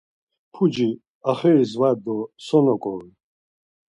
Puci 0.53 0.89
axiris 1.29 1.71
var 1.79 1.95
do 2.03 2.15
so 2.45 2.59
noǩorun? 2.65 3.11